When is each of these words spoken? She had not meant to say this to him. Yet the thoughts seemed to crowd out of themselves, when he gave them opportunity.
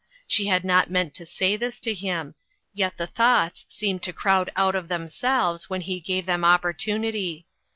She 0.25 0.47
had 0.47 0.63
not 0.65 0.89
meant 0.89 1.13
to 1.13 1.27
say 1.27 1.55
this 1.55 1.79
to 1.81 1.93
him. 1.93 2.33
Yet 2.73 2.97
the 2.97 3.05
thoughts 3.05 3.67
seemed 3.69 4.01
to 4.01 4.11
crowd 4.13 4.51
out 4.55 4.73
of 4.73 4.87
themselves, 4.87 5.69
when 5.69 5.81
he 5.81 5.99
gave 5.99 6.25
them 6.25 6.43
opportunity. 6.43 7.45